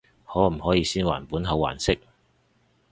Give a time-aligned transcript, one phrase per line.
[0.25, 1.99] 可唔可以先還本後還息？